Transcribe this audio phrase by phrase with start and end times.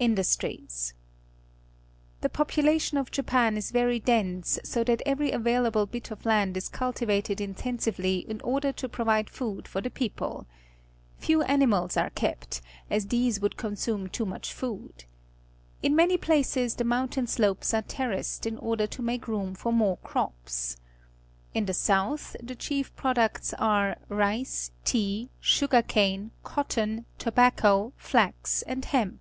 [0.00, 0.94] Industries.—
[2.20, 6.68] The population of Japan is vpry dense, so that every available bit of land is
[6.68, 10.46] cultivated intensively in order to provide food for the people.
[11.16, 15.04] Few animals are kept, as these would consume too much food.
[15.82, 19.96] In many places the mountain slopes ai"e terraced in order to make room for more
[19.96, 20.76] JAPAN 221 crops.
[21.54, 27.92] In the south the chief products are rice, te a, Sn^ar C pnp^ p.nttnn, tnhafp.n,
[27.96, 29.20] fla.Y^ and hemp.